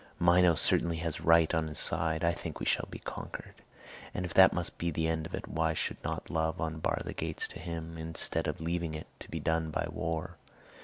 [0.19, 2.23] Minos certainly has right on his side.
[2.23, 3.53] I think we shall be conquered;
[4.15, 7.13] and if that must be the end of it, why should not love unbar the
[7.13, 10.37] gates to him, instead of leaving it to be done by war?